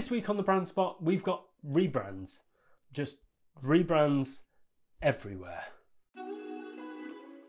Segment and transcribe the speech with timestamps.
[0.00, 2.40] this week on the brand spot, we've got rebrands.
[2.94, 3.18] Just
[3.62, 4.40] rebrands
[5.02, 5.62] everywhere.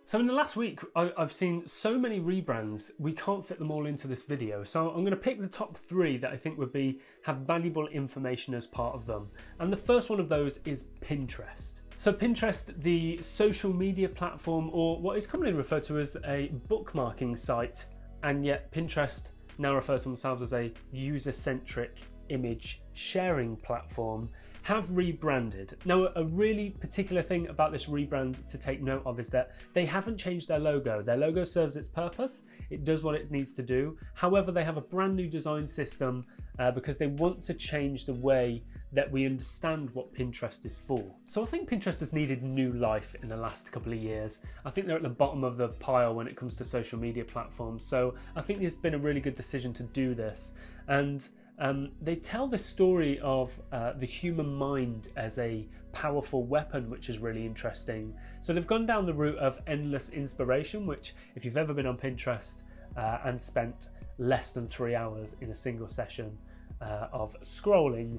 [0.04, 3.72] So in the last week, I, have seen so many rebrands, we can't fit them
[3.72, 4.66] all into this video.
[4.66, 7.88] So I'm going to pick the top three that I think would be have valuable
[7.88, 9.30] information as part of them.
[9.60, 11.84] And the first one of those is Pinterest.
[11.96, 17.38] So Pinterest, the social media platform, or what is commonly referred to as a bookmarking
[17.38, 17.86] site,
[18.24, 21.96] and yet Pinterest now refer to themselves as a user-centric
[22.32, 24.30] image sharing platform
[24.64, 25.76] have rebranded.
[25.86, 29.86] Now, a really particular thing about this rebrand to take note of is that they
[29.86, 31.02] haven't changed their logo.
[31.02, 33.98] Their logo serves its purpose, it does what it needs to do.
[34.14, 36.24] However, they have a brand new design system
[36.60, 38.62] uh, because they want to change the way
[38.94, 41.04] that we understand what Pinterest is for.
[41.26, 44.40] So I think Pinterest has needed new life in the last couple of years.
[44.66, 47.24] I think they're at the bottom of the pile when it comes to social media
[47.24, 47.86] platforms.
[47.86, 50.54] So I think it's been a really good decision to do this.
[50.88, 51.28] And
[51.62, 57.08] um, they tell the story of uh, the human mind as a powerful weapon, which
[57.08, 58.16] is really interesting.
[58.40, 61.98] So they've gone down the route of endless inspiration, which, if you've ever been on
[61.98, 62.64] Pinterest
[62.98, 66.36] uh, and spent less than three hours in a single session
[66.82, 68.18] uh, of scrolling,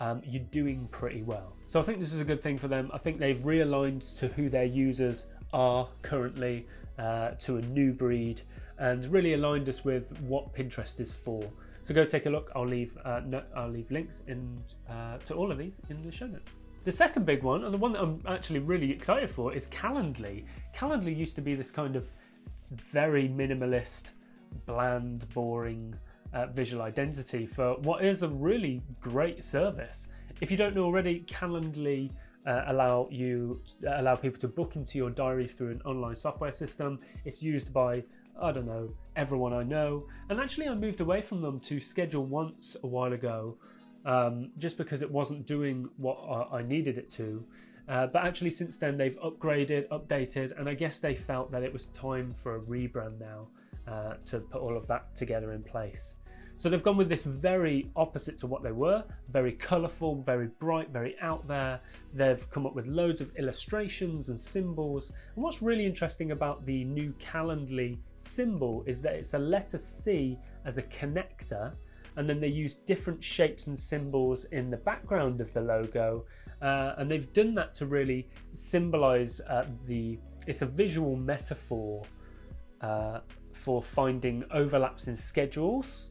[0.00, 1.54] um, you're doing pretty well.
[1.68, 2.90] So I think this is a good thing for them.
[2.92, 6.66] I think they've realigned to who their users are currently
[6.98, 8.42] uh, to a new breed
[8.78, 11.40] and really aligned us with what Pinterest is for.
[11.82, 12.50] So go take a look.
[12.54, 16.12] I'll leave uh, no, I'll leave links in uh, to all of these in the
[16.12, 16.50] show notes.
[16.84, 20.44] The second big one, and the one that I'm actually really excited for, is Calendly.
[20.74, 22.08] Calendly used to be this kind of
[22.70, 24.12] very minimalist,
[24.64, 25.94] bland, boring
[26.32, 30.08] uh, visual identity for what is a really great service.
[30.40, 32.10] If you don't know already, Calendly
[32.46, 33.60] uh, allow you
[33.98, 36.98] allow people to book into your diary through an online software system.
[37.24, 38.02] It's used by
[38.40, 40.06] I don't know, everyone I know.
[40.28, 43.56] And actually, I moved away from them to ScheduleOnce a while ago,
[44.04, 46.16] um, just because it wasn't doing what
[46.52, 47.44] I needed it to.
[47.88, 51.72] Uh, but actually, since then, they've upgraded, updated, and I guess they felt that it
[51.72, 53.48] was time for a rebrand now
[53.88, 56.16] uh, to put all of that together in place.
[56.60, 60.90] So they've gone with this very opposite to what they were, very colourful, very bright,
[60.90, 61.80] very out there.
[62.12, 65.10] They've come up with loads of illustrations and symbols.
[65.34, 70.38] And what's really interesting about the new Calendly symbol is that it's a letter C
[70.66, 71.72] as a connector,
[72.16, 76.26] and then they use different shapes and symbols in the background of the logo.
[76.60, 82.02] Uh, and they've done that to really symbolize uh, the, it's a visual metaphor
[82.82, 83.20] uh,
[83.54, 86.10] for finding overlaps in schedules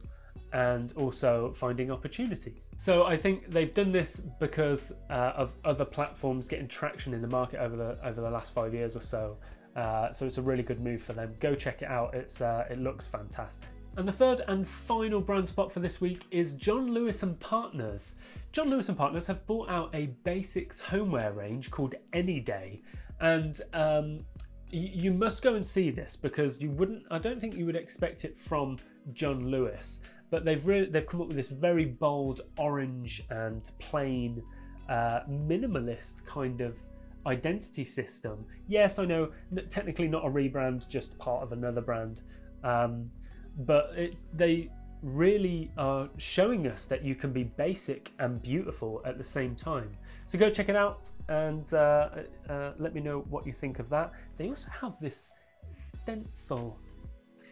[0.52, 2.70] and also finding opportunities.
[2.76, 7.28] So I think they've done this because uh, of other platforms getting traction in the
[7.28, 9.36] market over the over the last five years or so.
[9.76, 11.34] Uh, so it's a really good move for them.
[11.38, 12.14] Go check it out.
[12.14, 13.68] It's uh, it looks fantastic.
[13.96, 18.14] And the third and final brand spot for this week is John Lewis and Partners.
[18.52, 22.82] John Lewis and Partners have bought out a basics homeware range called Any Day,
[23.20, 24.24] and um,
[24.70, 27.04] you must go and see this because you wouldn't.
[27.10, 28.76] I don't think you would expect it from
[29.12, 34.42] John Lewis but they've really they've come up with this very bold orange and plain
[34.88, 36.78] uh, minimalist kind of
[37.26, 38.44] identity system.
[38.68, 39.30] Yes, I know
[39.68, 42.22] technically not a rebrand, just part of another brand,
[42.64, 43.10] um,
[43.58, 43.94] but
[44.34, 44.70] they
[45.02, 49.90] really are showing us that you can be basic and beautiful at the same time.
[50.26, 52.10] So go check it out and uh,
[52.48, 54.12] uh, let me know what you think of that.
[54.36, 55.30] They also have this
[55.62, 56.78] stencil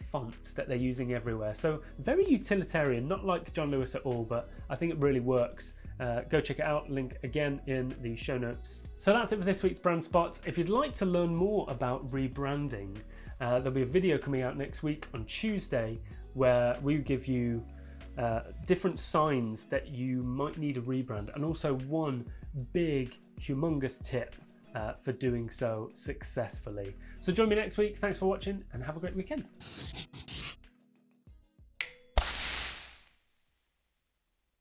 [0.03, 1.53] font that they're using everywhere.
[1.53, 5.75] So very utilitarian, not like John Lewis at all, but I think it really works.
[5.99, 8.83] Uh, go check it out, link again in the show notes.
[8.97, 10.39] So that's it for this week's Brand Spot.
[10.45, 12.95] If you'd like to learn more about rebranding,
[13.41, 15.99] uh, there'll be a video coming out next week on Tuesday
[16.33, 17.63] where we give you
[18.17, 22.25] uh, different signs that you might need a rebrand and also one
[22.73, 24.35] big, humongous tip
[24.75, 26.95] uh, for doing so successfully.
[27.19, 27.97] So join me next week.
[27.97, 29.45] Thanks for watching and have a great weekend.